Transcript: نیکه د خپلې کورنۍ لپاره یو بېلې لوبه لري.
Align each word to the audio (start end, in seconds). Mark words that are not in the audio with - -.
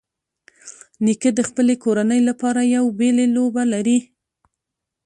نیکه 1.05 1.29
د 1.35 1.39
خپلې 1.49 1.75
کورنۍ 1.83 2.21
لپاره 2.29 2.61
یو 2.75 2.85
بېلې 2.97 3.25
لوبه 3.35 3.63
لري. 3.73 3.97